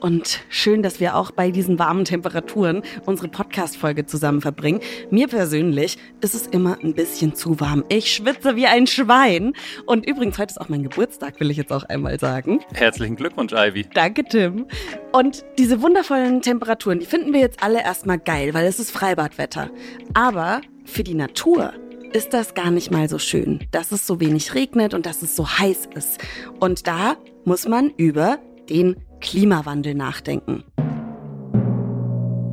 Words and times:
Und 0.00 0.40
schön, 0.48 0.82
dass 0.82 1.00
wir 1.00 1.16
auch 1.16 1.30
bei 1.30 1.50
diesen 1.50 1.78
warmen 1.78 2.04
Temperaturen 2.04 2.82
unsere 3.06 3.28
Podcast-Folge 3.28 4.06
zusammen 4.06 4.40
verbringen. 4.40 4.80
Mir 5.10 5.28
persönlich 5.28 5.98
ist 6.20 6.34
es 6.34 6.46
immer 6.46 6.78
ein 6.82 6.94
bisschen 6.94 7.34
zu 7.34 7.60
warm. 7.60 7.84
Ich 7.88 8.12
schwitze 8.12 8.56
wie 8.56 8.66
ein 8.66 8.86
Schwein. 8.86 9.54
Und 9.86 10.06
übrigens, 10.06 10.38
heute 10.38 10.52
ist 10.52 10.60
auch 10.60 10.68
mein 10.68 10.82
Geburtstag, 10.82 11.40
will 11.40 11.50
ich 11.50 11.56
jetzt 11.56 11.72
auch 11.72 11.84
einmal 11.84 12.18
sagen. 12.20 12.60
Herzlichen 12.74 13.16
Glückwunsch, 13.16 13.52
Ivy. 13.52 13.86
Danke, 13.94 14.24
Tim. 14.24 14.66
Und 15.12 15.44
diese 15.58 15.80
wundervollen 15.82 16.42
Temperaturen, 16.42 17.00
die 17.00 17.06
finden 17.06 17.32
wir 17.32 17.40
jetzt 17.40 17.62
alle 17.62 17.82
erstmal 17.82 18.18
geil, 18.18 18.54
weil 18.54 18.66
es 18.66 18.78
ist 18.78 18.90
Freibadwetter. 18.90 19.70
Aber 20.14 20.60
für 20.84 21.04
die 21.04 21.14
Natur 21.14 21.72
ist 22.12 22.32
das 22.32 22.54
gar 22.54 22.70
nicht 22.70 22.90
mal 22.90 23.08
so 23.08 23.18
schön, 23.18 23.66
dass 23.72 23.92
es 23.92 24.06
so 24.06 24.20
wenig 24.20 24.54
regnet 24.54 24.94
und 24.94 25.06
dass 25.06 25.22
es 25.22 25.36
so 25.36 25.48
heiß 25.48 25.88
ist. 25.94 26.18
Und 26.60 26.86
da 26.86 27.16
muss 27.44 27.68
man 27.68 27.90
über 27.96 28.38
den 28.70 28.96
Klimawandel 29.20 29.94
nachdenken. 29.94 30.64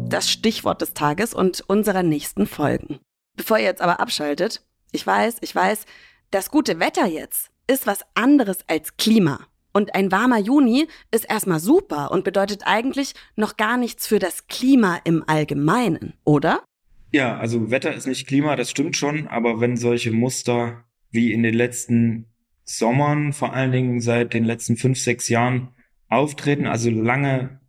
Das 0.09 0.30
Stichwort 0.30 0.81
des 0.81 0.94
Tages 0.94 1.34
und 1.34 1.62
unserer 1.67 2.03
nächsten 2.03 2.45
Folgen. 2.45 3.00
Bevor 3.36 3.58
ihr 3.58 3.66
jetzt 3.66 3.81
aber 3.81 4.00
abschaltet, 4.00 4.64
ich 4.92 5.05
weiß, 5.05 5.38
ich 5.42 5.55
weiß, 5.55 5.86
das 6.31 6.52
gute 6.52 6.80
Wetter 6.80 7.05
jetzt 7.05 7.50
ist 7.67 7.88
was 7.88 8.02
anderes 8.14 8.59
als 8.67 8.97
Klima. 8.97 9.47
Und 9.73 9.95
ein 9.95 10.11
warmer 10.11 10.38
Juni 10.38 10.88
ist 11.11 11.25
erstmal 11.30 11.59
super 11.59 12.11
und 12.11 12.23
bedeutet 12.23 12.61
eigentlich 12.66 13.14
noch 13.36 13.58
gar 13.58 13.77
nichts 13.77 14.05
für 14.05 14.20
das 14.20 14.48
Klima 14.48 15.00
im 15.03 15.23
Allgemeinen, 15.25 16.14
oder? 16.23 16.64
Ja, 17.11 17.38
also 17.38 17.72
Wetter 17.72 17.94
ist 17.94 18.05
nicht 18.05 18.27
Klima, 18.27 18.55
das 18.55 18.70
stimmt 18.70 18.95
schon, 18.95 19.27
aber 19.27 19.59
wenn 19.59 19.77
solche 19.77 20.11
Muster 20.11 20.83
wie 21.09 21.31
in 21.31 21.44
den 21.44 21.53
letzten 21.53 22.27
Sommern, 22.64 23.33
vor 23.33 23.53
allen 23.53 23.72
Dingen 23.72 24.00
seit 24.00 24.33
den 24.33 24.45
letzten 24.45 24.77
fünf, 24.77 25.00
sechs 25.00 25.27
Jahren 25.27 25.70
auftreten, 26.14 26.66
also 26.67 26.89
lange 26.89 27.59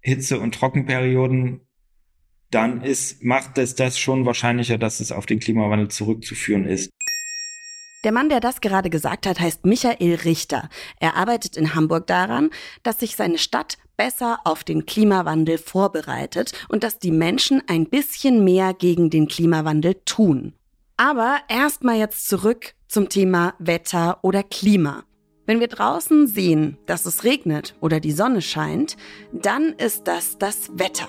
Hitze- 0.00 0.40
und 0.40 0.54
Trockenperioden, 0.54 1.60
dann 2.50 2.82
ist, 2.82 3.22
macht 3.22 3.56
es 3.58 3.74
das 3.74 3.98
schon 3.98 4.26
wahrscheinlicher, 4.26 4.78
dass 4.78 5.00
es 5.00 5.12
auf 5.12 5.26
den 5.26 5.40
Klimawandel 5.40 5.88
zurückzuführen 5.88 6.66
ist. 6.66 6.90
Der 8.04 8.12
Mann, 8.12 8.28
der 8.28 8.40
das 8.40 8.60
gerade 8.60 8.90
gesagt 8.90 9.26
hat, 9.26 9.38
heißt 9.38 9.64
Michael 9.64 10.16
Richter. 10.24 10.68
Er 10.98 11.16
arbeitet 11.16 11.56
in 11.56 11.74
Hamburg 11.74 12.08
daran, 12.08 12.50
dass 12.82 12.98
sich 12.98 13.14
seine 13.14 13.38
Stadt 13.38 13.78
besser 13.96 14.40
auf 14.44 14.64
den 14.64 14.86
Klimawandel 14.86 15.58
vorbereitet 15.58 16.52
und 16.68 16.82
dass 16.82 16.98
die 16.98 17.12
Menschen 17.12 17.62
ein 17.68 17.86
bisschen 17.86 18.42
mehr 18.42 18.74
gegen 18.74 19.08
den 19.08 19.28
Klimawandel 19.28 19.94
tun. 20.04 20.54
Aber 20.96 21.38
erstmal 21.48 21.98
jetzt 21.98 22.28
zurück 22.28 22.74
zum 22.88 23.08
Thema 23.08 23.54
Wetter 23.58 24.18
oder 24.22 24.42
Klima. 24.42 25.04
Wenn 25.44 25.58
wir 25.58 25.66
draußen 25.66 26.28
sehen, 26.28 26.78
dass 26.86 27.04
es 27.04 27.24
regnet 27.24 27.74
oder 27.80 27.98
die 27.98 28.12
Sonne 28.12 28.42
scheint, 28.42 28.96
dann 29.32 29.72
ist 29.72 30.06
das 30.06 30.38
das 30.38 30.70
Wetter. 30.74 31.08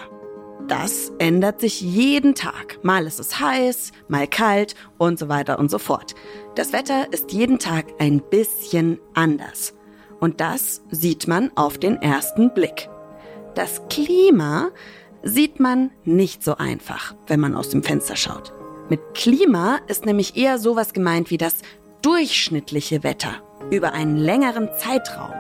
Das 0.68 1.12
ändert 1.20 1.60
sich 1.62 1.82
jeden 1.82 2.34
Tag. 2.34 2.80
Mal 2.84 3.06
ist 3.06 3.20
es 3.20 3.40
heiß, 3.40 3.92
mal 4.08 4.28
kalt 4.28 4.74
und 4.98 5.20
so 5.20 5.30
weiter 5.30 5.60
und 5.60 5.70
so 5.70 5.78
fort. 5.78 6.16
Das 6.56 6.74
Wetter 6.74 7.12
ist 7.12 7.32
jeden 7.32 7.60
Tag 7.60 7.86
ein 8.00 8.22
bisschen 8.22 9.00
anders. 9.14 9.76
Und 10.20 10.42
das 10.42 10.82
sieht 10.90 11.28
man 11.28 11.52
auf 11.56 11.78
den 11.78 12.02
ersten 12.02 12.54
Blick. 12.54 12.90
Das 13.54 13.82
Klima 13.90 14.70
sieht 15.22 15.60
man 15.60 15.92
nicht 16.06 16.44
so 16.44 16.56
einfach, 16.56 17.14
wenn 17.28 17.40
man 17.40 17.56
aus 17.56 17.70
dem 17.70 17.84
Fenster 17.84 18.16
schaut. 18.16 18.52
Mit 18.90 19.02
Klima 19.14 19.80
ist 19.88 20.06
nämlich 20.06 20.36
eher 20.36 20.58
sowas 20.58 20.94
gemeint 20.94 21.30
wie 21.30 21.38
das 21.38 21.58
durchschnittliche 22.02 23.04
Wetter 23.04 23.42
über 23.72 23.94
einen 23.94 24.18
längeren 24.18 24.70
Zeitraum. 24.78 25.34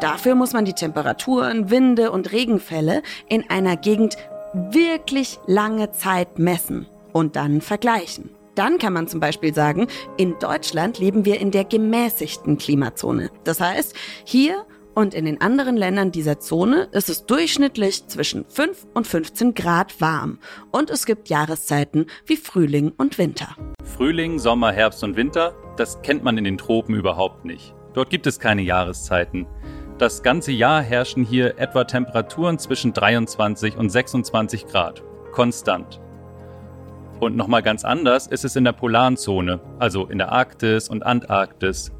Dafür 0.00 0.34
muss 0.34 0.52
man 0.52 0.64
die 0.64 0.72
Temperaturen, 0.72 1.70
Winde 1.70 2.10
und 2.10 2.32
Regenfälle 2.32 3.02
in 3.28 3.48
einer 3.50 3.76
Gegend 3.76 4.16
wirklich 4.52 5.38
lange 5.46 5.92
Zeit 5.92 6.38
messen 6.38 6.86
und 7.12 7.36
dann 7.36 7.60
vergleichen. 7.60 8.30
Dann 8.54 8.78
kann 8.78 8.92
man 8.92 9.08
zum 9.08 9.20
Beispiel 9.20 9.54
sagen, 9.54 9.86
in 10.16 10.38
Deutschland 10.38 10.98
leben 10.98 11.24
wir 11.24 11.40
in 11.40 11.50
der 11.50 11.64
gemäßigten 11.64 12.58
Klimazone. 12.58 13.30
Das 13.44 13.60
heißt, 13.60 13.94
hier 14.24 14.64
und 14.94 15.14
in 15.14 15.24
den 15.24 15.40
anderen 15.40 15.76
Ländern 15.76 16.12
dieser 16.12 16.40
Zone 16.40 16.88
ist 16.92 17.08
es 17.08 17.26
durchschnittlich 17.26 18.06
zwischen 18.06 18.44
5 18.48 18.86
und 18.94 19.06
15 19.06 19.54
Grad 19.54 20.00
warm. 20.00 20.38
Und 20.70 20.90
es 20.90 21.06
gibt 21.06 21.28
Jahreszeiten 21.28 22.06
wie 22.26 22.36
Frühling 22.36 22.92
und 22.96 23.18
Winter. 23.18 23.56
Frühling, 23.84 24.38
Sommer, 24.38 24.72
Herbst 24.72 25.02
und 25.04 25.16
Winter, 25.16 25.54
das 25.76 26.02
kennt 26.02 26.24
man 26.24 26.38
in 26.38 26.44
den 26.44 26.58
Tropen 26.58 26.94
überhaupt 26.94 27.44
nicht. 27.44 27.74
Dort 27.94 28.10
gibt 28.10 28.26
es 28.26 28.38
keine 28.38 28.62
Jahreszeiten. 28.62 29.46
Das 29.98 30.22
ganze 30.22 30.52
Jahr 30.52 30.82
herrschen 30.82 31.24
hier 31.24 31.58
etwa 31.58 31.84
Temperaturen 31.84 32.58
zwischen 32.58 32.92
23 32.92 33.76
und 33.76 33.90
26 33.90 34.66
Grad. 34.66 35.02
Konstant. 35.32 36.00
Und 37.20 37.36
nochmal 37.36 37.62
ganz 37.62 37.84
anders 37.84 38.26
ist 38.26 38.44
es 38.46 38.56
in 38.56 38.64
der 38.64 38.72
polaren 38.72 39.18
Zone, 39.18 39.60
also 39.78 40.06
in 40.06 40.18
der 40.18 40.32
Arktis 40.32 40.88
und 40.88 41.04
Antarktis. 41.04 41.92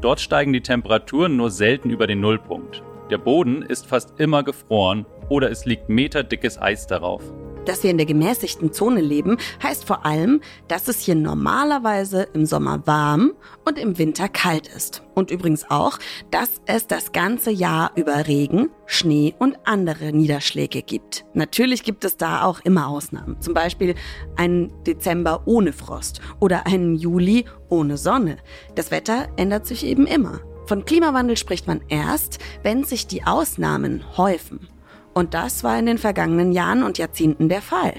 Dort 0.00 0.20
steigen 0.20 0.52
die 0.52 0.60
Temperaturen 0.60 1.36
nur 1.36 1.50
selten 1.50 1.90
über 1.90 2.06
den 2.06 2.20
Nullpunkt. 2.20 2.82
Der 3.10 3.18
Boden 3.18 3.62
ist 3.62 3.86
fast 3.86 4.18
immer 4.18 4.42
gefroren 4.42 5.06
oder 5.28 5.50
es 5.50 5.64
liegt 5.64 5.88
meterdickes 5.88 6.60
Eis 6.60 6.86
darauf. 6.86 7.22
Dass 7.66 7.82
wir 7.82 7.90
in 7.90 7.98
der 7.98 8.06
gemäßigten 8.06 8.72
Zone 8.72 9.00
leben, 9.00 9.36
heißt 9.62 9.84
vor 9.84 10.06
allem, 10.06 10.40
dass 10.68 10.88
es 10.88 11.00
hier 11.00 11.14
normalerweise 11.14 12.28
im 12.32 12.46
Sommer 12.46 12.86
warm 12.86 13.32
und 13.66 13.78
im 13.78 13.98
Winter 13.98 14.28
kalt 14.28 14.68
ist. 14.68 15.02
Und 15.14 15.30
übrigens 15.30 15.68
auch, 15.70 15.98
dass 16.30 16.62
es 16.66 16.86
das 16.86 17.12
ganze 17.12 17.50
Jahr 17.50 17.92
über 17.96 18.26
Regen, 18.26 18.70
Schnee 18.86 19.34
und 19.38 19.58
andere 19.64 20.12
Niederschläge 20.12 20.82
gibt. 20.82 21.24
Natürlich 21.34 21.82
gibt 21.82 22.04
es 22.04 22.16
da 22.16 22.44
auch 22.44 22.60
immer 22.60 22.88
Ausnahmen. 22.88 23.40
Zum 23.40 23.52
Beispiel 23.52 23.94
einen 24.36 24.72
Dezember 24.84 25.42
ohne 25.46 25.72
Frost 25.72 26.20
oder 26.40 26.66
einen 26.66 26.94
Juli 26.94 27.44
ohne 27.68 27.96
Sonne. 27.96 28.38
Das 28.74 28.90
Wetter 28.90 29.28
ändert 29.36 29.66
sich 29.66 29.84
eben 29.84 30.06
immer. 30.06 30.40
Von 30.66 30.84
Klimawandel 30.84 31.36
spricht 31.36 31.66
man 31.66 31.80
erst, 31.88 32.38
wenn 32.62 32.84
sich 32.84 33.06
die 33.06 33.24
Ausnahmen 33.24 34.04
häufen. 34.16 34.68
Und 35.16 35.32
das 35.32 35.64
war 35.64 35.78
in 35.78 35.86
den 35.86 35.96
vergangenen 35.96 36.52
Jahren 36.52 36.82
und 36.82 36.98
Jahrzehnten 36.98 37.48
der 37.48 37.62
Fall. 37.62 37.94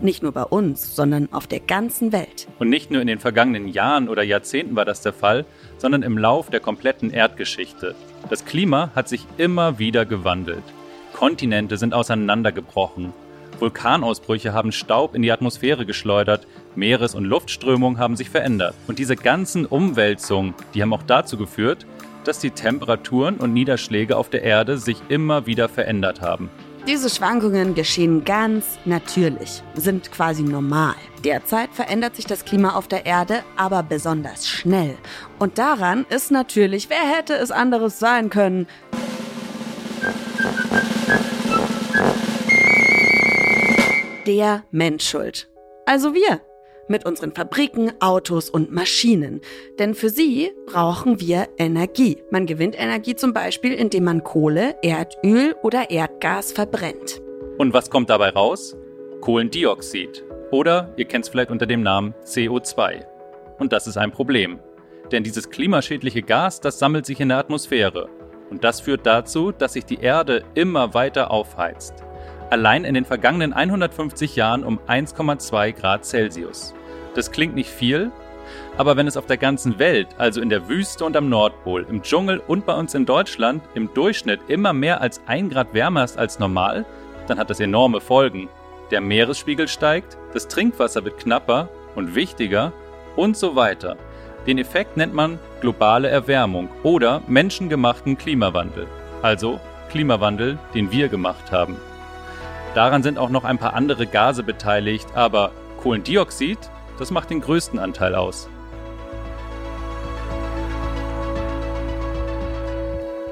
Nicht 0.00 0.24
nur 0.24 0.32
bei 0.32 0.42
uns, 0.42 0.96
sondern 0.96 1.32
auf 1.32 1.46
der 1.46 1.60
ganzen 1.60 2.10
Welt. 2.10 2.48
Und 2.58 2.70
nicht 2.70 2.90
nur 2.90 3.00
in 3.00 3.06
den 3.06 3.20
vergangenen 3.20 3.68
Jahren 3.68 4.08
oder 4.08 4.24
Jahrzehnten 4.24 4.74
war 4.74 4.84
das 4.84 5.00
der 5.00 5.12
Fall, 5.12 5.44
sondern 5.78 6.02
im 6.02 6.18
Lauf 6.18 6.50
der 6.50 6.58
kompletten 6.58 7.12
Erdgeschichte. 7.12 7.94
Das 8.30 8.44
Klima 8.44 8.90
hat 8.96 9.08
sich 9.08 9.24
immer 9.38 9.78
wieder 9.78 10.06
gewandelt. 10.06 10.64
Kontinente 11.12 11.76
sind 11.76 11.94
auseinandergebrochen. 11.94 13.12
Vulkanausbrüche 13.60 14.52
haben 14.52 14.72
Staub 14.72 15.14
in 15.14 15.22
die 15.22 15.30
Atmosphäre 15.30 15.86
geschleudert, 15.86 16.48
Meeres- 16.74 17.14
und 17.14 17.26
Luftströmungen 17.26 18.00
haben 18.00 18.16
sich 18.16 18.28
verändert. 18.28 18.74
Und 18.88 18.98
diese 18.98 19.14
ganzen 19.14 19.66
Umwälzungen, 19.66 20.52
die 20.74 20.82
haben 20.82 20.92
auch 20.92 21.04
dazu 21.04 21.36
geführt, 21.36 21.86
dass 22.26 22.38
die 22.38 22.50
Temperaturen 22.50 23.36
und 23.36 23.52
Niederschläge 23.52 24.16
auf 24.16 24.30
der 24.30 24.42
Erde 24.42 24.78
sich 24.78 24.98
immer 25.08 25.46
wieder 25.46 25.68
verändert 25.68 26.20
haben. 26.20 26.50
Diese 26.86 27.10
Schwankungen 27.10 27.74
geschehen 27.74 28.24
ganz 28.24 28.78
natürlich, 28.84 29.62
sind 29.74 30.12
quasi 30.12 30.44
normal. 30.44 30.94
Derzeit 31.24 31.70
verändert 31.72 32.14
sich 32.14 32.26
das 32.26 32.44
Klima 32.44 32.76
auf 32.76 32.86
der 32.86 33.06
Erde 33.06 33.42
aber 33.56 33.82
besonders 33.82 34.46
schnell. 34.48 34.96
Und 35.40 35.58
daran 35.58 36.06
ist 36.10 36.30
natürlich, 36.30 36.88
wer 36.88 37.16
hätte 37.16 37.34
es 37.34 37.50
anderes 37.50 37.98
sein 37.98 38.30
können, 38.30 38.68
der 44.26 44.62
Mensch 44.70 45.08
schuld. 45.08 45.48
Also 45.86 46.14
wir 46.14 46.40
mit 46.88 47.04
unseren 47.06 47.32
Fabriken, 47.32 47.92
Autos 48.00 48.50
und 48.50 48.72
Maschinen. 48.72 49.40
Denn 49.78 49.94
für 49.94 50.10
sie 50.10 50.50
brauchen 50.66 51.20
wir 51.20 51.48
Energie. 51.58 52.18
Man 52.30 52.46
gewinnt 52.46 52.78
Energie 52.78 53.16
zum 53.16 53.32
Beispiel, 53.32 53.72
indem 53.72 54.04
man 54.04 54.24
Kohle, 54.24 54.76
Erdöl 54.82 55.54
oder 55.62 55.90
Erdgas 55.90 56.52
verbrennt. 56.52 57.20
Und 57.58 57.72
was 57.72 57.90
kommt 57.90 58.10
dabei 58.10 58.30
raus? 58.30 58.76
Kohlendioxid. 59.20 60.24
Oder 60.50 60.92
ihr 60.96 61.06
kennt 61.06 61.24
es 61.24 61.30
vielleicht 61.30 61.50
unter 61.50 61.66
dem 61.66 61.82
Namen 61.82 62.14
CO2. 62.24 63.04
Und 63.58 63.72
das 63.72 63.86
ist 63.86 63.96
ein 63.96 64.12
Problem. 64.12 64.60
Denn 65.10 65.22
dieses 65.22 65.50
klimaschädliche 65.50 66.22
Gas, 66.22 66.60
das 66.60 66.78
sammelt 66.78 67.06
sich 67.06 67.20
in 67.20 67.28
der 67.28 67.38
Atmosphäre. 67.38 68.08
Und 68.50 68.62
das 68.62 68.80
führt 68.80 69.06
dazu, 69.06 69.50
dass 69.52 69.72
sich 69.72 69.84
die 69.84 70.00
Erde 70.00 70.44
immer 70.54 70.94
weiter 70.94 71.30
aufheizt. 71.30 71.94
allein 72.50 72.84
in 72.84 72.94
den 72.94 73.04
vergangenen 73.04 73.52
150 73.52 74.36
Jahren 74.36 74.64
um 74.64 74.78
1,2 74.86 75.72
Grad 75.72 76.04
Celsius. 76.04 76.74
Das 77.16 77.32
klingt 77.32 77.54
nicht 77.54 77.70
viel, 77.70 78.12
aber 78.76 78.98
wenn 78.98 79.06
es 79.06 79.16
auf 79.16 79.24
der 79.24 79.38
ganzen 79.38 79.78
Welt, 79.78 80.08
also 80.18 80.42
in 80.42 80.50
der 80.50 80.68
Wüste 80.68 81.02
und 81.02 81.16
am 81.16 81.30
Nordpol, 81.30 81.86
im 81.88 82.02
Dschungel 82.02 82.42
und 82.46 82.66
bei 82.66 82.74
uns 82.74 82.94
in 82.94 83.06
Deutschland 83.06 83.62
im 83.72 83.92
Durchschnitt 83.94 84.40
immer 84.48 84.74
mehr 84.74 85.00
als 85.00 85.22
1 85.26 85.54
Grad 85.54 85.72
wärmer 85.72 86.04
ist 86.04 86.18
als 86.18 86.38
normal, 86.38 86.84
dann 87.26 87.38
hat 87.38 87.48
das 87.48 87.58
enorme 87.58 88.02
Folgen. 88.02 88.50
Der 88.90 89.00
Meeresspiegel 89.00 89.66
steigt, 89.66 90.18
das 90.34 90.46
Trinkwasser 90.46 91.06
wird 91.06 91.18
knapper 91.18 91.70
und 91.94 92.14
wichtiger 92.14 92.74
und 93.16 93.34
so 93.34 93.56
weiter. 93.56 93.96
Den 94.46 94.58
Effekt 94.58 94.98
nennt 94.98 95.14
man 95.14 95.38
globale 95.62 96.08
Erwärmung 96.08 96.68
oder 96.82 97.22
menschengemachten 97.26 98.18
Klimawandel, 98.18 98.86
also 99.22 99.58
Klimawandel, 99.88 100.58
den 100.74 100.92
wir 100.92 101.08
gemacht 101.08 101.50
haben. 101.50 101.78
Daran 102.74 103.02
sind 103.02 103.18
auch 103.18 103.30
noch 103.30 103.44
ein 103.44 103.56
paar 103.56 103.72
andere 103.72 104.06
Gase 104.06 104.42
beteiligt, 104.42 105.08
aber 105.14 105.50
Kohlendioxid, 105.80 106.58
das 106.98 107.10
macht 107.10 107.30
den 107.30 107.40
größten 107.40 107.78
Anteil 107.78 108.14
aus. 108.14 108.48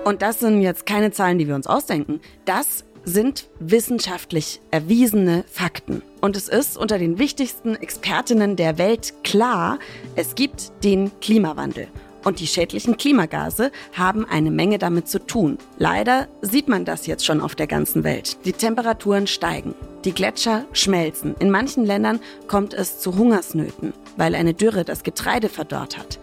Und 0.05 0.21
das 0.21 0.41
sind 0.41 0.61
jetzt 0.61 0.85
keine 0.85 1.13
Zahlen, 1.13 1.39
die 1.39 1.49
wir 1.49 1.55
uns 1.55 1.67
ausdenken. 1.67 2.21
Das 2.45 2.85
sind 3.05 3.49
wissenschaftlich 3.59 4.61
erwiesene 4.71 5.45
Fakten. 5.51 6.03
Und 6.21 6.37
es 6.37 6.49
ist 6.49 6.77
unter 6.77 6.99
den 6.99 7.19
wichtigsten 7.19 7.75
Expertinnen 7.75 8.57
der 8.57 8.79
Welt 8.79 9.15
klar, 9.25 9.79
es 10.17 10.35
gibt 10.35 10.73
den 10.85 11.11
Klimawandel. 11.21 11.89
Und 12.25 12.41
die 12.41 12.47
schädlichen 12.47 12.97
Klimagase 12.97 13.71
haben 13.93 14.25
eine 14.25 14.51
Menge 14.51 14.79
damit 14.79 15.09
zu 15.09 15.25
tun. 15.25 15.59
Leider 15.79 16.27
sieht 16.41 16.69
man 16.69 16.85
das 16.85 17.07
jetzt 17.07 17.25
schon 17.25 17.41
auf 17.41 17.55
der 17.55 17.67
ganzen 17.67 18.03
Welt. 18.03 18.39
Die 18.45 18.53
Temperaturen 18.53 19.27
steigen. 19.27 19.75
Die 20.05 20.13
Gletscher 20.13 20.65
schmelzen. 20.73 21.35
In 21.39 21.51
manchen 21.51 21.85
Ländern 21.85 22.21
kommt 22.49 22.75
es 22.75 22.99
zu 22.99 23.17
Hungersnöten, 23.17 23.93
weil 24.17 24.35
eine 24.35 24.55
Dürre 24.55 24.85
das 24.85 25.03
Getreide 25.03 25.49
verdorrt 25.49 25.99
hat. 25.99 26.19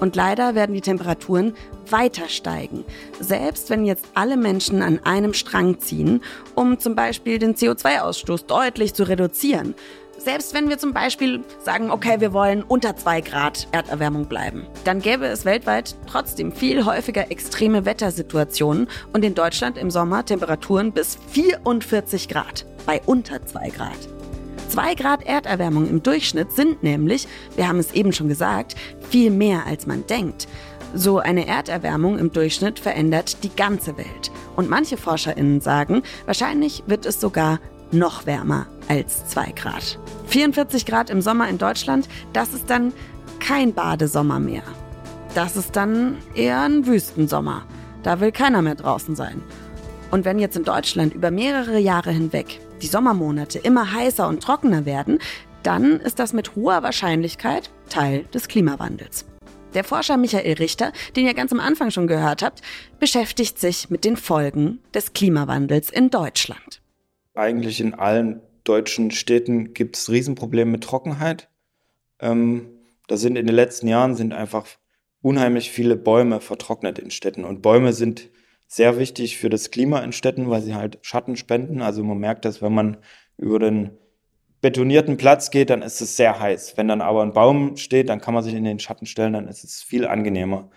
Und 0.00 0.16
leider 0.16 0.54
werden 0.54 0.74
die 0.74 0.80
Temperaturen 0.80 1.54
weiter 1.90 2.28
steigen. 2.28 2.84
Selbst 3.20 3.70
wenn 3.70 3.84
jetzt 3.84 4.06
alle 4.14 4.36
Menschen 4.36 4.82
an 4.82 5.00
einem 5.04 5.34
Strang 5.34 5.78
ziehen, 5.78 6.22
um 6.54 6.78
zum 6.78 6.94
Beispiel 6.94 7.38
den 7.38 7.54
CO2-Ausstoß 7.54 8.46
deutlich 8.46 8.94
zu 8.94 9.04
reduzieren. 9.04 9.74
Selbst 10.24 10.54
wenn 10.54 10.70
wir 10.70 10.78
zum 10.78 10.94
Beispiel 10.94 11.44
sagen, 11.62 11.90
okay, 11.90 12.18
wir 12.18 12.32
wollen 12.32 12.62
unter 12.62 12.96
zwei 12.96 13.20
Grad 13.20 13.68
Erderwärmung 13.72 14.24
bleiben, 14.24 14.66
dann 14.84 15.00
gäbe 15.00 15.26
es 15.26 15.44
weltweit 15.44 15.96
trotzdem 16.06 16.50
viel 16.50 16.86
häufiger 16.86 17.30
extreme 17.30 17.84
Wettersituationen 17.84 18.88
und 19.12 19.22
in 19.22 19.34
Deutschland 19.34 19.76
im 19.76 19.90
Sommer 19.90 20.24
Temperaturen 20.24 20.92
bis 20.92 21.18
44 21.28 22.28
Grad 22.28 22.64
bei 22.86 23.02
unter 23.04 23.44
zwei 23.44 23.68
Grad. 23.68 23.98
2 24.70 24.94
Grad 24.94 25.26
Erderwärmung 25.26 25.86
im 25.86 26.02
Durchschnitt 26.02 26.52
sind 26.52 26.82
nämlich, 26.82 27.28
wir 27.54 27.68
haben 27.68 27.78
es 27.78 27.92
eben 27.92 28.14
schon 28.14 28.28
gesagt, 28.28 28.76
viel 29.10 29.30
mehr 29.30 29.66
als 29.66 29.86
man 29.86 30.06
denkt. 30.06 30.48
So 30.94 31.18
eine 31.18 31.46
Erderwärmung 31.46 32.18
im 32.18 32.32
Durchschnitt 32.32 32.78
verändert 32.78 33.44
die 33.44 33.54
ganze 33.54 33.98
Welt. 33.98 34.32
Und 34.56 34.70
manche 34.70 34.96
Forscherinnen 34.96 35.60
sagen, 35.60 36.02
wahrscheinlich 36.24 36.82
wird 36.86 37.04
es 37.04 37.20
sogar 37.20 37.60
noch 37.92 38.26
wärmer 38.26 38.66
als 38.88 39.26
2 39.28 39.52
Grad. 39.52 39.98
44 40.26 40.86
Grad 40.86 41.10
im 41.10 41.20
Sommer 41.20 41.48
in 41.48 41.58
Deutschland, 41.58 42.08
das 42.32 42.54
ist 42.54 42.70
dann 42.70 42.92
kein 43.40 43.72
Badesommer 43.74 44.38
mehr. 44.38 44.62
Das 45.34 45.56
ist 45.56 45.76
dann 45.76 46.16
eher 46.34 46.62
ein 46.62 46.86
Wüstensommer. 46.86 47.66
Da 48.02 48.20
will 48.20 48.32
keiner 48.32 48.62
mehr 48.62 48.76
draußen 48.76 49.16
sein. 49.16 49.42
Und 50.10 50.24
wenn 50.24 50.38
jetzt 50.38 50.56
in 50.56 50.64
Deutschland 50.64 51.12
über 51.12 51.30
mehrere 51.30 51.78
Jahre 51.78 52.12
hinweg 52.12 52.60
die 52.82 52.86
Sommermonate 52.86 53.58
immer 53.58 53.92
heißer 53.92 54.28
und 54.28 54.42
trockener 54.42 54.84
werden, 54.86 55.18
dann 55.62 55.98
ist 56.00 56.18
das 56.18 56.32
mit 56.32 56.54
hoher 56.54 56.82
Wahrscheinlichkeit 56.82 57.70
Teil 57.88 58.24
des 58.32 58.48
Klimawandels. 58.48 59.24
Der 59.74 59.82
Forscher 59.82 60.16
Michael 60.16 60.54
Richter, 60.54 60.92
den 61.16 61.26
ihr 61.26 61.34
ganz 61.34 61.50
am 61.50 61.58
Anfang 61.58 61.90
schon 61.90 62.06
gehört 62.06 62.42
habt, 62.42 62.62
beschäftigt 63.00 63.58
sich 63.58 63.90
mit 63.90 64.04
den 64.04 64.16
Folgen 64.16 64.78
des 64.94 65.14
Klimawandels 65.14 65.90
in 65.90 66.10
Deutschland. 66.10 66.80
Eigentlich 67.34 67.80
in 67.80 67.94
allen 67.94 68.40
deutschen 68.64 69.10
Städten 69.10 69.74
gibt 69.74 69.96
es 69.96 70.10
Riesenprobleme 70.10 70.70
mit 70.70 70.84
Trockenheit. 70.84 71.48
Ähm, 72.20 72.70
da 73.06 73.16
sind 73.16 73.36
in 73.36 73.46
den 73.46 73.54
letzten 73.54 73.86
Jahren 73.86 74.14
sind 74.14 74.32
einfach 74.32 74.66
unheimlich 75.20 75.70
viele 75.70 75.96
Bäume 75.96 76.40
vertrocknet 76.40 76.98
in 76.98 77.10
Städten. 77.10 77.44
Und 77.44 77.62
Bäume 77.62 77.92
sind 77.92 78.30
sehr 78.66 78.98
wichtig 78.98 79.38
für 79.38 79.50
das 79.50 79.70
Klima 79.70 80.00
in 80.00 80.12
Städten, 80.12 80.50
weil 80.50 80.62
sie 80.62 80.74
halt 80.74 80.98
Schatten 81.02 81.36
spenden. 81.36 81.82
Also 81.82 82.02
man 82.02 82.18
merkt 82.18 82.44
das, 82.44 82.62
wenn 82.62 82.74
man 82.74 82.96
über 83.36 83.58
den 83.58 83.90
betonierten 84.60 85.18
Platz 85.18 85.50
geht, 85.50 85.70
dann 85.70 85.82
ist 85.82 86.00
es 86.00 86.16
sehr 86.16 86.40
heiß. 86.40 86.76
Wenn 86.76 86.88
dann 86.88 87.02
aber 87.02 87.22
ein 87.22 87.34
Baum 87.34 87.76
steht, 87.76 88.08
dann 88.08 88.20
kann 88.20 88.32
man 88.32 88.42
sich 88.42 88.54
in 88.54 88.64
den 88.64 88.78
Schatten 88.78 89.06
stellen, 89.06 89.34
dann 89.34 89.46
ist 89.46 89.62
es 89.62 89.82
viel 89.82 90.06
angenehmer. 90.06 90.70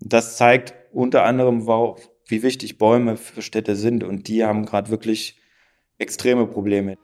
Das 0.00 0.36
zeigt 0.36 0.74
unter 0.92 1.24
anderem, 1.24 1.66
wie 2.26 2.42
wichtig 2.42 2.78
Bäume 2.78 3.16
für 3.16 3.42
Städte 3.42 3.76
sind 3.76 4.02
und 4.02 4.28
die 4.28 4.44
haben 4.44 4.64
gerade 4.64 4.88
wirklich 4.90 5.38
extreme 5.98 6.46
Probleme. 6.46 6.96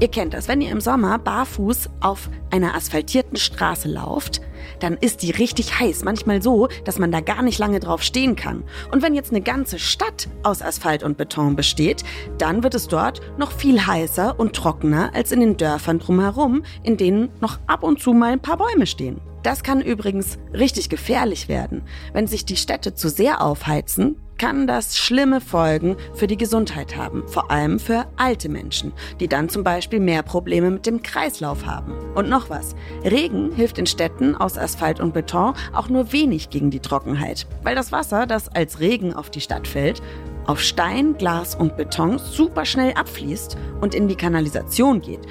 Ihr 0.00 0.08
kennt 0.08 0.32
das, 0.32 0.48
wenn 0.48 0.62
ihr 0.62 0.70
im 0.70 0.80
Sommer 0.80 1.18
barfuß 1.18 1.90
auf 2.00 2.30
einer 2.50 2.74
asphaltierten 2.74 3.36
Straße 3.36 3.86
lauft, 3.86 4.40
dann 4.78 4.96
ist 4.96 5.22
die 5.22 5.30
richtig 5.30 5.78
heiß, 5.78 6.04
manchmal 6.04 6.40
so, 6.40 6.68
dass 6.86 6.98
man 6.98 7.12
da 7.12 7.20
gar 7.20 7.42
nicht 7.42 7.58
lange 7.58 7.80
drauf 7.80 8.02
stehen 8.02 8.34
kann. 8.34 8.64
Und 8.90 9.02
wenn 9.02 9.14
jetzt 9.14 9.30
eine 9.30 9.42
ganze 9.42 9.78
Stadt 9.78 10.28
aus 10.42 10.62
Asphalt 10.62 11.02
und 11.02 11.18
Beton 11.18 11.54
besteht, 11.54 12.02
dann 12.38 12.62
wird 12.62 12.74
es 12.74 12.88
dort 12.88 13.20
noch 13.36 13.52
viel 13.52 13.86
heißer 13.86 14.40
und 14.40 14.56
trockener 14.56 15.14
als 15.14 15.32
in 15.32 15.40
den 15.40 15.58
Dörfern 15.58 15.98
drumherum, 15.98 16.62
in 16.82 16.96
denen 16.96 17.28
noch 17.42 17.58
ab 17.66 17.82
und 17.82 18.00
zu 18.00 18.14
mal 18.14 18.32
ein 18.32 18.40
paar 18.40 18.56
Bäume 18.56 18.86
stehen. 18.86 19.20
Das 19.42 19.62
kann 19.62 19.82
übrigens 19.82 20.38
richtig 20.54 20.88
gefährlich 20.88 21.48
werden. 21.48 21.82
Wenn 22.14 22.26
sich 22.26 22.46
die 22.46 22.56
Städte 22.56 22.94
zu 22.94 23.10
sehr 23.10 23.42
aufheizen, 23.42 24.16
kann 24.40 24.66
das 24.66 24.96
schlimme 24.96 25.42
Folgen 25.42 25.96
für 26.14 26.26
die 26.26 26.38
Gesundheit 26.38 26.96
haben, 26.96 27.28
vor 27.28 27.50
allem 27.50 27.78
für 27.78 28.06
alte 28.16 28.48
Menschen, 28.48 28.94
die 29.20 29.28
dann 29.28 29.50
zum 29.50 29.62
Beispiel 29.62 30.00
mehr 30.00 30.22
Probleme 30.22 30.70
mit 30.70 30.86
dem 30.86 31.02
Kreislauf 31.02 31.66
haben. 31.66 31.92
Und 32.14 32.30
noch 32.30 32.48
was, 32.48 32.74
Regen 33.04 33.52
hilft 33.52 33.76
in 33.76 33.84
Städten 33.84 34.34
aus 34.34 34.56
Asphalt 34.56 34.98
und 34.98 35.12
Beton 35.12 35.52
auch 35.74 35.90
nur 35.90 36.12
wenig 36.12 36.48
gegen 36.48 36.70
die 36.70 36.80
Trockenheit, 36.80 37.46
weil 37.64 37.74
das 37.74 37.92
Wasser, 37.92 38.26
das 38.26 38.48
als 38.48 38.80
Regen 38.80 39.12
auf 39.12 39.28
die 39.28 39.42
Stadt 39.42 39.68
fällt, 39.68 40.00
auf 40.46 40.58
Stein, 40.58 41.18
Glas 41.18 41.54
und 41.54 41.76
Beton 41.76 42.18
super 42.18 42.64
schnell 42.64 42.94
abfließt 42.94 43.58
und 43.82 43.94
in 43.94 44.08
die 44.08 44.16
Kanalisation 44.16 45.02
geht, 45.02 45.26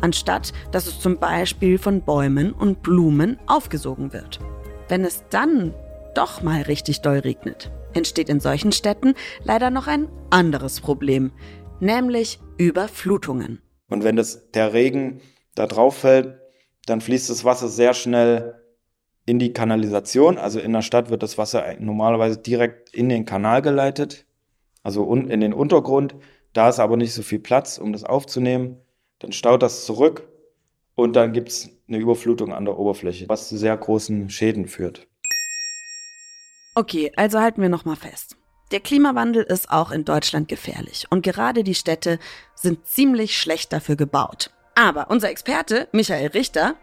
anstatt 0.00 0.52
dass 0.70 0.86
es 0.86 1.00
zum 1.00 1.18
Beispiel 1.18 1.76
von 1.76 2.02
Bäumen 2.02 2.52
und 2.52 2.84
Blumen 2.84 3.36
aufgesogen 3.48 4.12
wird. 4.12 4.38
Wenn 4.86 5.04
es 5.04 5.24
dann 5.28 5.74
doch 6.14 6.40
mal 6.40 6.62
richtig 6.62 7.00
doll 7.00 7.18
regnet, 7.18 7.72
entsteht 7.94 8.28
in 8.28 8.40
solchen 8.40 8.72
Städten 8.72 9.14
leider 9.42 9.70
noch 9.70 9.86
ein 9.86 10.08
anderes 10.30 10.80
Problem, 10.80 11.32
nämlich 11.80 12.40
Überflutungen. 12.58 13.62
Und 13.88 14.04
wenn 14.04 14.16
das, 14.16 14.50
der 14.50 14.72
Regen 14.72 15.20
da 15.54 15.66
drauf 15.66 15.98
fällt, 15.98 16.38
dann 16.86 17.00
fließt 17.00 17.30
das 17.30 17.44
Wasser 17.44 17.68
sehr 17.68 17.94
schnell 17.94 18.60
in 19.26 19.38
die 19.38 19.52
Kanalisation. 19.52 20.38
Also 20.38 20.60
in 20.60 20.72
der 20.72 20.82
Stadt 20.82 21.10
wird 21.10 21.22
das 21.22 21.38
Wasser 21.38 21.64
normalerweise 21.78 22.38
direkt 22.38 22.94
in 22.94 23.08
den 23.08 23.24
Kanal 23.24 23.62
geleitet, 23.62 24.26
also 24.82 25.12
in 25.14 25.40
den 25.40 25.54
Untergrund. 25.54 26.14
Da 26.52 26.68
ist 26.68 26.78
aber 26.78 26.96
nicht 26.96 27.14
so 27.14 27.22
viel 27.22 27.40
Platz, 27.40 27.78
um 27.78 27.92
das 27.92 28.04
aufzunehmen. 28.04 28.76
Dann 29.18 29.32
staut 29.32 29.62
das 29.62 29.86
zurück 29.86 30.28
und 30.94 31.16
dann 31.16 31.32
gibt 31.32 31.48
es 31.48 31.70
eine 31.88 31.98
Überflutung 31.98 32.52
an 32.52 32.64
der 32.64 32.78
Oberfläche, 32.78 33.28
was 33.28 33.48
zu 33.48 33.56
sehr 33.56 33.76
großen 33.76 34.30
Schäden 34.30 34.66
führt. 34.66 35.06
Okay, 36.76 37.12
also 37.14 37.40
halten 37.40 37.62
wir 37.62 37.68
nochmal 37.68 37.96
fest. 37.96 38.36
Der 38.72 38.80
Klimawandel 38.80 39.44
ist 39.44 39.70
auch 39.70 39.92
in 39.92 40.04
Deutschland 40.04 40.48
gefährlich 40.48 41.06
und 41.10 41.22
gerade 41.22 41.62
die 41.62 41.76
Städte 41.76 42.18
sind 42.56 42.86
ziemlich 42.86 43.38
schlecht 43.38 43.72
dafür 43.72 43.94
gebaut. 43.94 44.50
Aber 44.74 45.08
unser 45.10 45.30
Experte, 45.30 45.86
Michael 45.92 46.28
Richter, 46.28 46.74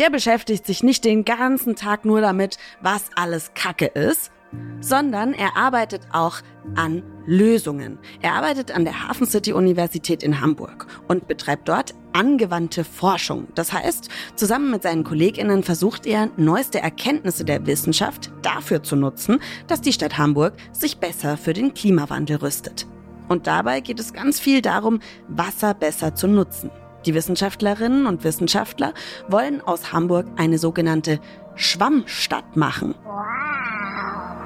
der 0.00 0.10
beschäftigt 0.10 0.66
sich 0.66 0.82
nicht 0.82 1.04
den 1.04 1.24
ganzen 1.24 1.76
Tag 1.76 2.04
nur 2.04 2.20
damit, 2.20 2.58
was 2.80 3.10
alles 3.14 3.54
Kacke 3.54 3.86
ist, 3.86 4.32
sondern 4.80 5.32
er 5.32 5.56
arbeitet 5.56 6.02
auch 6.12 6.40
an 6.74 7.02
Lösungen. 7.26 7.98
Er 8.20 8.34
arbeitet 8.34 8.70
an 8.70 8.84
der 8.84 9.08
Hafen 9.08 9.26
City 9.26 9.52
Universität 9.52 10.22
in 10.22 10.40
Hamburg 10.40 10.86
und 11.08 11.26
betreibt 11.26 11.68
dort 11.68 11.94
angewandte 12.12 12.84
Forschung. 12.84 13.48
Das 13.54 13.72
heißt, 13.72 14.08
zusammen 14.36 14.70
mit 14.70 14.82
seinen 14.82 15.04
Kolleginnen 15.04 15.62
versucht 15.62 16.06
er, 16.06 16.30
neueste 16.36 16.80
Erkenntnisse 16.80 17.44
der 17.44 17.66
Wissenschaft 17.66 18.30
dafür 18.42 18.82
zu 18.82 18.96
nutzen, 18.96 19.40
dass 19.66 19.80
die 19.80 19.92
Stadt 19.92 20.18
Hamburg 20.18 20.54
sich 20.72 20.98
besser 20.98 21.36
für 21.36 21.52
den 21.52 21.74
Klimawandel 21.74 22.36
rüstet. 22.36 22.86
Und 23.28 23.46
dabei 23.46 23.80
geht 23.80 23.98
es 23.98 24.12
ganz 24.12 24.38
viel 24.38 24.62
darum, 24.62 25.00
Wasser 25.28 25.74
besser 25.74 26.14
zu 26.14 26.28
nutzen. 26.28 26.70
Die 27.06 27.14
Wissenschaftlerinnen 27.14 28.06
und 28.06 28.24
Wissenschaftler 28.24 28.92
wollen 29.28 29.60
aus 29.60 29.92
Hamburg 29.92 30.26
eine 30.36 30.58
sogenannte 30.58 31.20
Schwammstadt 31.54 32.56
machen. 32.56 32.94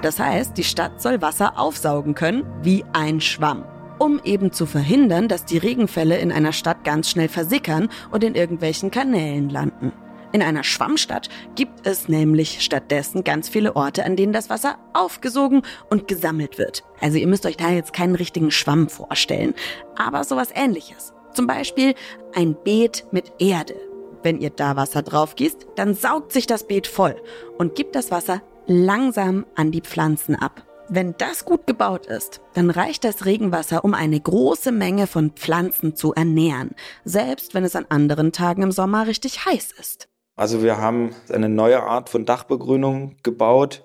Das 0.02 0.19
heißt, 0.19 0.57
die 0.57 0.64
Stadt 0.64 1.02
soll 1.02 1.21
Wasser 1.21 1.59
aufsaugen 1.59 2.14
können 2.14 2.47
wie 2.62 2.85
ein 2.92 3.21
Schwamm. 3.21 3.64
um 3.99 4.19
eben 4.25 4.50
zu 4.50 4.64
verhindern, 4.64 5.28
dass 5.28 5.45
die 5.45 5.59
Regenfälle 5.59 6.16
in 6.16 6.33
einer 6.33 6.54
Stadt 6.54 6.85
ganz 6.85 7.11
schnell 7.11 7.28
versickern 7.28 7.90
und 8.11 8.25
in 8.25 8.35
irgendwelchen 8.35 8.90
Kanälen 8.90 9.50
landen. 9.50 9.92
In 10.33 10.42
einer 10.42 10.64
Schwammstadt 10.64 11.28
gibt 11.54 11.87
es 11.87 12.09
nämlich 12.09 12.62
stattdessen 12.62 13.25
ganz 13.25 13.50
viele 13.50 13.76
Orte, 13.76 14.07
an 14.07 14.16
denen 14.16 14.33
das 14.33 14.49
Wasser 14.49 14.78
aufgesogen 14.95 15.61
und 15.90 16.09
gesammelt 16.09 16.57
wird. 16.57 16.83
Also 17.00 17.19
ihr 17.19 17.26
müsst 17.26 17.45
euch 17.45 17.59
da 17.59 17.69
jetzt 17.69 17.92
keinen 17.92 18.14
richtigen 18.14 18.50
Schwamm 18.50 18.88
vorstellen, 18.88 19.52
aber 19.97 20.25
sowas 20.25 20.49
ähnliches. 20.54 21.12
Zum 21.35 21.47
Beispiel 21.47 21.95
ein 22.35 22.57
Beet 22.64 23.04
mit 23.11 23.33
Erde. 23.38 23.75
Wenn 24.23 24.40
ihr 24.40 24.50
da 24.50 24.76
Wasser 24.76 25.02
drauf 25.02 25.35
gießt, 25.35 25.66
dann 25.76 25.95
saugt 25.95 26.33
sich 26.33 26.47
das 26.47 26.66
Beet 26.66 26.87
voll 26.87 27.16
und 27.59 27.75
gibt 27.75 27.95
das 27.95 28.11
Wasser 28.11 28.40
langsam 28.71 29.47
an 29.57 29.73
die 29.73 29.81
Pflanzen 29.81 30.37
ab. 30.37 30.65
Wenn 30.89 31.17
das 31.19 31.45
gut 31.45 31.67
gebaut 31.67 32.07
ist, 32.07 32.41
dann 32.55 32.71
reicht 32.71 33.03
das 33.03 33.27
Regenwasser, 33.27 33.85
um 33.85 33.95
eine 33.95 34.21
große 34.21 34.71
Menge 34.71 35.09
von 35.09 35.33
Pflanzen 35.33 35.97
zu 35.97 36.15
ernähren, 36.15 36.71
selbst 37.05 37.53
wenn 37.53 37.65
es 37.65 37.75
an 37.75 37.87
anderen 37.89 38.31
Tagen 38.31 38.62
im 38.62 38.71
Sommer 38.71 39.09
richtig 39.09 39.45
heiß 39.45 39.73
ist. 39.73 40.09
Also 40.37 40.62
wir 40.62 40.79
haben 40.79 41.11
eine 41.31 41.49
neue 41.49 41.83
Art 41.83 42.11
von 42.11 42.25
Dachbegrünung 42.25 43.17
gebaut, 43.25 43.85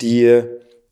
die 0.00 0.42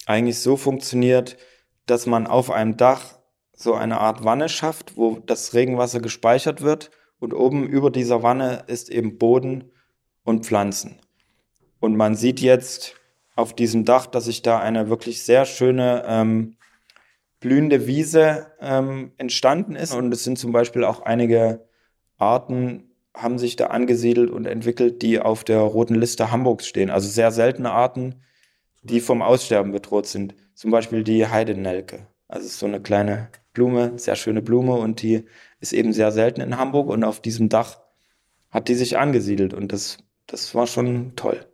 eigentlich 0.04 0.38
so 0.40 0.58
funktioniert, 0.58 1.38
dass 1.86 2.04
man 2.04 2.26
auf 2.26 2.50
einem 2.50 2.76
Dach 2.76 3.18
so 3.54 3.72
eine 3.72 3.98
Art 3.98 4.24
Wanne 4.24 4.50
schafft, 4.50 4.98
wo 4.98 5.20
das 5.24 5.54
Regenwasser 5.54 6.00
gespeichert 6.00 6.60
wird 6.60 6.90
und 7.18 7.32
oben 7.32 7.66
über 7.66 7.90
dieser 7.90 8.22
Wanne 8.22 8.64
ist 8.66 8.90
eben 8.90 9.16
Boden 9.16 9.72
und 10.22 10.44
Pflanzen. 10.44 11.00
Und 11.80 11.96
man 11.96 12.14
sieht 12.14 12.40
jetzt 12.40 12.94
auf 13.36 13.54
diesem 13.54 13.84
Dach, 13.84 14.06
dass 14.06 14.24
sich 14.24 14.42
da 14.42 14.58
eine 14.58 14.88
wirklich 14.88 15.22
sehr 15.22 15.44
schöne 15.44 16.04
ähm, 16.06 16.56
blühende 17.40 17.86
Wiese 17.86 18.52
ähm, 18.60 19.12
entstanden 19.16 19.76
ist. 19.76 19.94
Und 19.94 20.12
es 20.12 20.24
sind 20.24 20.38
zum 20.38 20.52
Beispiel 20.52 20.84
auch 20.84 21.02
einige 21.02 21.68
Arten, 22.16 22.90
haben 23.14 23.38
sich 23.38 23.56
da 23.56 23.68
angesiedelt 23.68 24.30
und 24.30 24.46
entwickelt, 24.46 25.02
die 25.02 25.20
auf 25.20 25.44
der 25.44 25.60
roten 25.60 25.94
Liste 25.94 26.30
Hamburgs 26.30 26.66
stehen. 26.66 26.90
Also 26.90 27.08
sehr 27.08 27.30
seltene 27.30 27.70
Arten, 27.70 28.22
die 28.82 29.00
vom 29.00 29.22
Aussterben 29.22 29.72
bedroht 29.72 30.06
sind. 30.06 30.34
Zum 30.54 30.70
Beispiel 30.70 31.04
die 31.04 31.26
Heidenelke. 31.26 32.06
Also 32.28 32.48
so 32.48 32.66
eine 32.66 32.80
kleine 32.80 33.30
Blume, 33.52 33.98
sehr 33.98 34.16
schöne 34.16 34.42
Blume 34.42 34.74
und 34.74 35.02
die 35.02 35.24
ist 35.60 35.72
eben 35.72 35.92
sehr 35.92 36.12
selten 36.12 36.40
in 36.40 36.58
Hamburg 36.58 36.88
und 36.88 37.02
auf 37.02 37.20
diesem 37.20 37.48
Dach 37.48 37.80
hat 38.50 38.68
die 38.68 38.74
sich 38.74 38.98
angesiedelt 38.98 39.54
und 39.54 39.72
das, 39.72 39.98
das 40.26 40.54
war 40.54 40.66
schon 40.66 41.16
toll. 41.16 41.47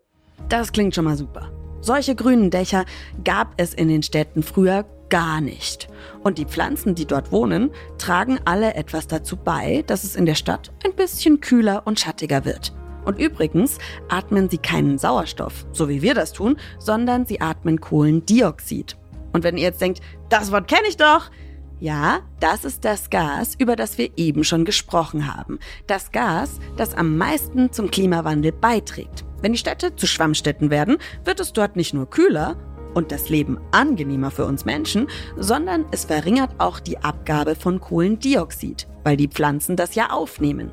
Das 0.49 0.73
klingt 0.73 0.95
schon 0.95 1.05
mal 1.05 1.17
super. 1.17 1.51
Solche 1.81 2.15
grünen 2.15 2.51
Dächer 2.51 2.85
gab 3.25 3.55
es 3.57 3.75
in 3.75 3.89
den 3.89 4.03
Städten 4.03 4.43
früher 4.43 4.87
gar 5.11 5.41
nicht. 5.41 5.89
Und 6.23 6.39
die 6.39 6.47
Pflanzen, 6.47 6.95
die 6.95 7.07
dort 7.07 7.31
wohnen, 7.31 7.71
tragen 7.99 8.39
alle 8.45 8.75
etwas 8.75 9.07
dazu 9.07 9.37
bei, 9.37 9.85
dass 9.87 10.03
es 10.03 10.17
in 10.17 10.27
der 10.27 10.35
Stadt 10.35 10.73
ein 10.85 10.95
bisschen 10.95 11.41
kühler 11.41 11.83
und 11.85 12.01
schattiger 12.01 12.45
wird. 12.45 12.73
Und 13.05 13.19
übrigens 13.19 13.79
atmen 14.09 14.49
sie 14.49 14.59
keinen 14.59 14.99
Sauerstoff, 14.99 15.67
so 15.73 15.89
wie 15.89 16.03
wir 16.03 16.15
das 16.15 16.33
tun, 16.33 16.57
sondern 16.79 17.27
sie 17.27 17.41
atmen 17.41 17.81
Kohlendioxid. 17.81 18.97
Und 19.33 19.45
wenn 19.45 19.57
ihr 19.57 19.65
jetzt 19.65 19.81
denkt, 19.81 20.01
das 20.31 20.53
Wort 20.53 20.69
kenne 20.69 20.89
ich 20.89 20.97
doch, 20.97 21.31
ja, 21.81 22.21
das 22.41 22.65
ist 22.65 22.85
das 22.85 23.11
Gas, 23.11 23.57
über 23.59 23.77
das 23.77 23.99
wir 23.99 24.11
eben 24.17 24.43
schon 24.43 24.65
gesprochen 24.65 25.35
haben. 25.35 25.59
Das 25.87 26.13
Gas, 26.13 26.59
das 26.77 26.95
am 26.95 27.19
meisten 27.19 27.73
zum 27.73 27.91
Klimawandel 27.91 28.53
beiträgt. 28.53 29.25
Wenn 29.45 29.53
die 29.53 29.59
Städte 29.59 29.95
zu 29.95 30.07
Schwammstädten 30.07 30.71
werden, 30.71 30.97
wird 31.27 31.39
es 31.39 31.53
dort 31.53 31.77
nicht 31.77 31.93
nur 31.93 32.09
kühler 32.09 32.57
und 32.95 33.13
das 33.13 33.29
Leben 33.29 33.61
angenehmer 33.73 34.31
für 34.31 34.47
uns 34.47 34.65
Menschen, 34.65 35.07
sondern 35.37 35.85
es 35.91 36.07
verringert 36.07 36.53
auch 36.57 36.81
die 36.81 36.97
Abgabe 36.97 37.55
von 37.55 37.79
Kohlendioxid, 37.79 38.89
weil 39.03 39.19
die 39.19 39.29
Pflanzen 39.29 39.77
das 39.77 39.97
ja 39.97 40.09
aufnehmen. 40.09 40.73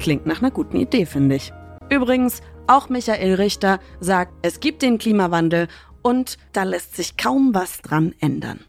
Klingt 0.00 0.26
nach 0.26 0.42
einer 0.42 0.50
guten 0.50 0.78
Idee, 0.78 1.06
finde 1.06 1.36
ich. 1.36 1.52
Übrigens, 1.90 2.40
auch 2.66 2.88
Michael 2.88 3.34
Richter 3.34 3.78
sagt, 4.00 4.32
es 4.42 4.58
gibt 4.58 4.82
den 4.82 4.98
Klimawandel 4.98 5.68
und 6.02 6.38
da 6.52 6.64
lässt 6.64 6.96
sich 6.96 7.16
kaum 7.16 7.54
was 7.54 7.82
dran 7.82 8.16
ändern. 8.18 8.64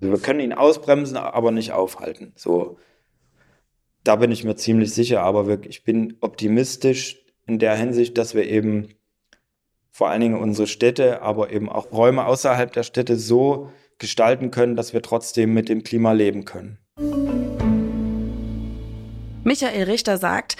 Wir 0.00 0.18
können 0.18 0.40
ihn 0.40 0.52
ausbremsen, 0.52 1.16
aber 1.16 1.52
nicht 1.52 1.72
aufhalten. 1.72 2.34
So, 2.36 2.76
da 4.04 4.16
bin 4.16 4.30
ich 4.30 4.44
mir 4.44 4.56
ziemlich 4.56 4.92
sicher, 4.92 5.22
aber 5.22 5.64
ich 5.64 5.84
bin 5.84 6.18
optimistisch 6.20 7.19
in 7.50 7.58
der 7.58 7.74
Hinsicht, 7.74 8.16
dass 8.16 8.34
wir 8.34 8.48
eben 8.48 8.94
vor 9.90 10.08
allen 10.08 10.20
Dingen 10.20 10.38
unsere 10.38 10.68
Städte, 10.68 11.20
aber 11.20 11.50
eben 11.50 11.68
auch 11.68 11.90
Räume 11.90 12.24
außerhalb 12.24 12.72
der 12.72 12.84
Städte 12.84 13.16
so 13.16 13.72
gestalten 13.98 14.52
können, 14.52 14.76
dass 14.76 14.92
wir 14.92 15.02
trotzdem 15.02 15.52
mit 15.52 15.68
dem 15.68 15.82
Klima 15.82 16.12
leben 16.12 16.44
können. 16.44 16.78
Michael 19.42 19.82
Richter 19.84 20.16
sagt, 20.16 20.56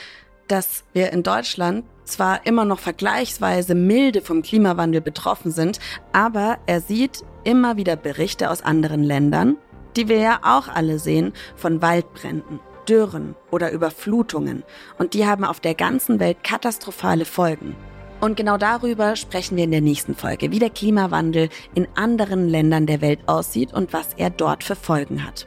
dass 0.48 0.82
wir 0.92 1.12
in 1.12 1.22
Deutschland 1.22 1.84
zwar 2.04 2.44
immer 2.44 2.64
noch 2.64 2.80
vergleichsweise 2.80 3.76
milde 3.76 4.20
vom 4.20 4.42
Klimawandel 4.42 5.00
betroffen 5.00 5.52
sind, 5.52 5.78
aber 6.12 6.58
er 6.66 6.80
sieht 6.80 7.22
immer 7.44 7.76
wieder 7.76 7.94
Berichte 7.94 8.50
aus 8.50 8.62
anderen 8.62 9.04
Ländern, 9.04 9.56
die 9.96 10.08
wir 10.08 10.18
ja 10.18 10.40
auch 10.42 10.66
alle 10.66 10.98
sehen, 10.98 11.32
von 11.54 11.80
Waldbränden, 11.80 12.58
Dürren 12.90 13.36
oder 13.52 13.70
Überflutungen. 13.70 14.64
Und 14.98 15.14
die 15.14 15.24
haben 15.24 15.44
auf 15.44 15.60
der 15.60 15.74
ganzen 15.74 16.18
Welt 16.18 16.42
katastrophale 16.42 17.24
Folgen. 17.24 17.76
Und 18.20 18.36
genau 18.36 18.58
darüber 18.58 19.16
sprechen 19.16 19.56
wir 19.56 19.64
in 19.64 19.70
der 19.70 19.80
nächsten 19.80 20.14
Folge, 20.14 20.50
wie 20.50 20.58
der 20.58 20.70
Klimawandel 20.70 21.48
in 21.74 21.86
anderen 21.94 22.48
Ländern 22.48 22.86
der 22.86 23.00
Welt 23.00 23.20
aussieht 23.26 23.72
und 23.72 23.92
was 23.92 24.08
er 24.16 24.28
dort 24.28 24.64
für 24.64 24.74
Folgen 24.74 25.24
hat. 25.24 25.46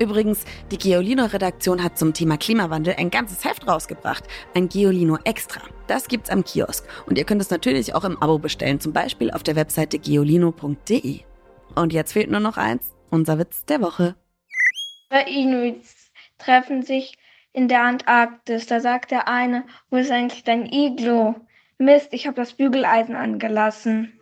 Übrigens, 0.00 0.44
die 0.70 0.78
Geolino-Redaktion 0.78 1.82
hat 1.82 1.98
zum 1.98 2.14
Thema 2.14 2.38
Klimawandel 2.38 2.94
ein 2.96 3.10
ganzes 3.10 3.44
Heft 3.44 3.68
rausgebracht, 3.68 4.24
ein 4.54 4.68
Geolino 4.68 5.18
Extra. 5.24 5.60
Das 5.88 6.08
gibt's 6.08 6.30
am 6.30 6.44
Kiosk 6.44 6.84
und 7.06 7.18
ihr 7.18 7.24
könnt 7.24 7.42
es 7.42 7.50
natürlich 7.50 7.94
auch 7.94 8.04
im 8.04 8.20
Abo 8.22 8.38
bestellen, 8.38 8.80
zum 8.80 8.92
Beispiel 8.92 9.30
auf 9.30 9.42
der 9.42 9.56
Webseite 9.56 9.98
geolino.de. 9.98 11.20
Und 11.74 11.92
jetzt 11.92 12.12
fehlt 12.12 12.30
nur 12.30 12.40
noch 12.40 12.56
eins, 12.56 12.92
unser 13.10 13.38
Witz 13.38 13.64
der 13.64 13.82
Woche. 13.82 14.14
Inuits 15.10 15.97
treffen 16.38 16.82
sich 16.82 17.18
in 17.52 17.68
der 17.68 17.82
Antarktis. 17.82 18.66
Da 18.66 18.80
sagt 18.80 19.10
der 19.10 19.28
eine, 19.28 19.64
wo 19.90 19.96
ist 19.96 20.10
eigentlich 20.10 20.44
dein 20.44 20.66
Iglo? 20.66 21.34
Mist, 21.78 22.08
ich 22.12 22.26
habe 22.26 22.36
das 22.36 22.54
Bügeleisen 22.54 23.14
angelassen. 23.14 24.18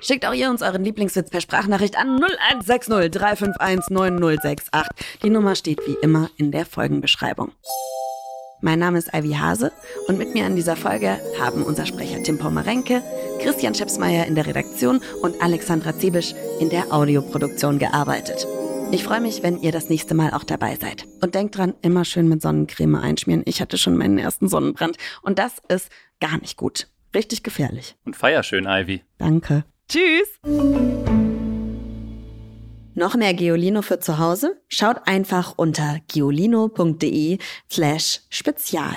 Schickt 0.00 0.26
auch 0.26 0.34
ihr 0.34 0.50
uns 0.50 0.62
euren 0.62 0.84
Lieblingswitz 0.84 1.30
per 1.30 1.40
Sprachnachricht 1.40 1.98
an 1.98 2.16
0160 2.20 3.10
351 3.10 3.90
9068. 3.90 5.20
Die 5.22 5.30
Nummer 5.30 5.56
steht 5.56 5.80
wie 5.86 5.96
immer 6.02 6.30
in 6.36 6.52
der 6.52 6.64
Folgenbeschreibung. 6.64 7.52
Mein 8.60 8.78
Name 8.78 8.98
ist 8.98 9.12
Ivy 9.12 9.34
Hase 9.34 9.72
und 10.06 10.16
mit 10.16 10.32
mir 10.32 10.46
an 10.46 10.56
dieser 10.56 10.76
Folge 10.76 11.18
haben 11.38 11.62
unser 11.62 11.86
Sprecher 11.86 12.22
Tim 12.22 12.38
Pommerenke, 12.38 13.02
Christian 13.40 13.74
Schepsmeier 13.74 14.26
in 14.26 14.34
der 14.34 14.46
Redaktion 14.46 15.00
und 15.22 15.42
Alexandra 15.42 15.98
Zebisch 15.98 16.34
in 16.60 16.70
der 16.70 16.92
Audioproduktion 16.92 17.78
gearbeitet. 17.78 18.46
Ich 18.92 19.02
freue 19.02 19.20
mich, 19.20 19.42
wenn 19.42 19.60
ihr 19.60 19.72
das 19.72 19.88
nächste 19.88 20.14
Mal 20.14 20.32
auch 20.32 20.44
dabei 20.44 20.76
seid. 20.76 21.06
Und 21.20 21.34
denkt 21.34 21.56
dran, 21.56 21.74
immer 21.82 22.04
schön 22.04 22.28
mit 22.28 22.40
Sonnencreme 22.40 22.94
einschmieren. 22.94 23.42
Ich 23.44 23.60
hatte 23.60 23.78
schon 23.78 23.96
meinen 23.96 24.18
ersten 24.18 24.48
Sonnenbrand 24.48 24.96
und 25.22 25.38
das 25.38 25.54
ist 25.68 25.90
gar 26.20 26.38
nicht 26.38 26.56
gut. 26.56 26.88
Richtig 27.14 27.42
gefährlich. 27.42 27.96
Und 28.04 28.16
feier 28.16 28.42
schön, 28.42 28.66
Ivy. 28.66 29.02
Danke. 29.18 29.64
Tschüss! 29.88 30.28
Noch 32.94 33.14
mehr 33.14 33.34
Geolino 33.34 33.82
für 33.82 34.00
zu 34.00 34.18
Hause? 34.18 34.60
Schaut 34.68 35.06
einfach 35.06 35.54
unter 35.56 35.98
geolino.de 36.08 37.38
slash 37.70 38.20
spezial. 38.30 38.96